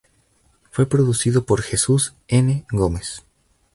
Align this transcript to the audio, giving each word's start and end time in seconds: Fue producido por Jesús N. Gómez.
Fue 0.71 0.87
producido 0.87 1.45
por 1.45 1.61
Jesús 1.61 2.15
N. 2.27 2.65
Gómez. 2.71 3.23